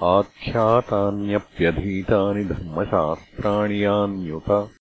आख्यातान्यप्यधीतानि 0.03 2.45
धर्मशास्त्राणि 2.45 3.83
यान्युत। 3.83 4.71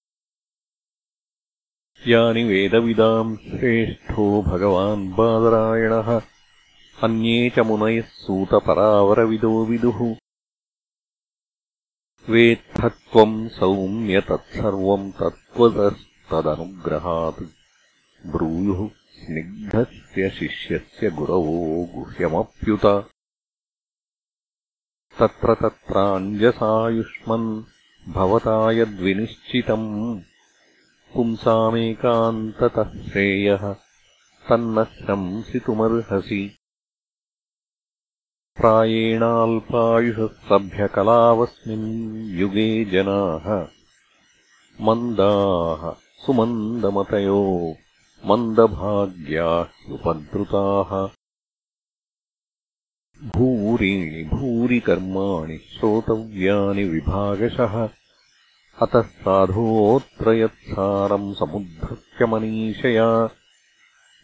यानि 2.06 2.44
वेदविदाम् 2.44 3.36
श्रेष्ठो 3.36 4.42
भगवान् 4.42 5.12
बादरायणः। 5.12 6.22
अन्ये 7.02 7.50
च 7.50 7.58
मुनयः 7.58 8.02
सूतपरावरविदो 8.02 9.64
विदुः। 9.64 10.16
वेत्थत्वम् 12.28 13.48
सौम्य 13.48 14.20
तत्सर्वम् 14.20 15.12
तत्त्वतस्तदनुग्रहात् 15.12 17.42
ब्रूयुः 18.26 18.88
स्निग्धस्य 18.88 20.30
शिष्यस्य 20.30 21.10
गुरवो 21.10 21.88
गुह्यमप्युत 21.94 23.10
तत्र 25.20 25.54
तत्राञ्जसायुष्मन् 25.54 27.62
भवता 28.12 28.70
यद्विनिश्चितम्। 28.70 30.20
पुंसामेकान्ततः 31.14 32.84
श्रेयः 32.84 33.76
तन्न 34.48 34.84
शंसितुमर्हसि 34.84 36.58
प्रायेणाल्पायुषः 38.56 40.26
सभ्यकलावस्मिन् 40.26 42.30
युगे 42.30 42.84
जनाः। 42.84 43.66
मन्दाः 44.80 45.94
सुमन्दमतयो 46.26 47.76
मन्दभाग्याः 48.26 49.92
उपद्रुताः 49.92 51.15
भूरीणि 53.24 54.24
भूरि 54.24 54.80
कर्माणि 54.80 55.58
श्रोतव्यानि 55.58 56.84
विभागशः 56.84 57.88
अतः 58.82 59.02
साधोऽत्र 59.02 60.32
यत्सारम् 60.32 61.34
समुद्धृत्य 61.34 62.26
मनीषया 62.26 63.26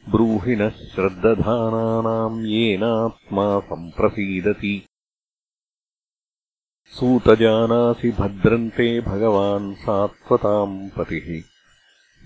ब्रूहि 0.08 0.56
नः 0.56 0.68
श्रद्दधानानाम् 0.68 2.46
येनात्मा 2.46 3.60
सम्प्रसीदति। 3.60 4.86
सूतजानासि 6.86 8.10
भद्रन्ते 8.10 9.00
भगवान् 9.00 9.74
सात्वताम् 9.74 10.90
पतिः। 10.90 11.42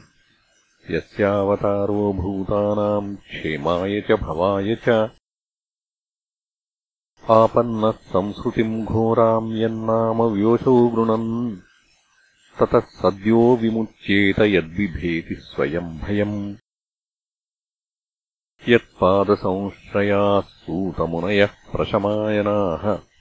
यस्यावतारो 0.90 2.12
भूतानाम् 2.12 3.16
क्षेमाय 3.16 4.00
च 4.00 4.12
भवाय 4.12 4.74
च। 4.74 5.10
आपन्नः 7.30 7.90
संसृतिम् 7.90 8.84
घोराम् 8.84 9.58
यन्नाम 9.58 10.22
व्योषौ 10.22 10.88
गृणन्। 10.88 11.56
ततः 12.60 12.80
सद्यो 12.80 13.56
विमुच्येत 13.56 14.38
यद्बिभेति 14.38 15.34
स्वयम् 15.34 15.98
भयम्। 15.98 16.56
यत्पादसंश्रयाः 18.68 20.40
सूतमुनयः 20.40 21.46
प्रशमायनाः 21.46 23.13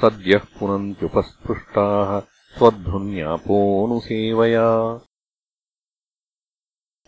सद्यः 0.00 0.38
पुनन्त्युपस्पृष्टाः 0.38 2.22
स्वध्वन्यापोऽनुसेवया। 2.58 5.00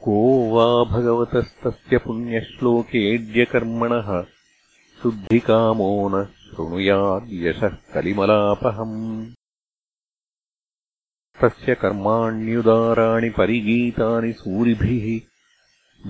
को 0.02 0.50
वा 0.50 0.84
भगवतस्तस्य 0.84 1.98
पुण्यश्लोकेऽड्यकर्मणः 1.98 4.24
शुद्धिकामो 5.02 6.08
न 6.08 6.24
शृणुयाद्यशः 6.24 7.68
कलिमलापहम्। 7.68 9.32
तस्य 11.42 11.74
कर्माण्युदाराणि 11.74 13.30
परिगीतानि 13.30 14.32
सूरिभिः 14.32 15.20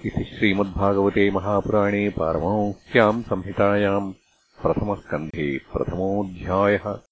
इति 0.06 0.24
श्रीमद्भागवते 0.24 1.32
महापुराणे 1.32 2.10
पारमौह्याम् 2.10 3.24
संहितायाम् 3.24 4.14
प्रथमस्कन्धे 4.62 5.58
प्रथमोऽध्यायः 5.58 7.11